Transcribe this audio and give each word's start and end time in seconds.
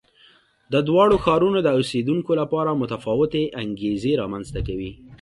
د 0.73 0.75
دواړو 0.87 1.15
ښارونو 1.23 1.59
د 1.63 1.67
اوسېدونکو 1.77 2.31
لپاره 2.41 2.77
متفاوتې 2.81 3.43
انګېزې 3.63 4.11
رامنځته 4.21 4.59
کوي. 4.67 4.91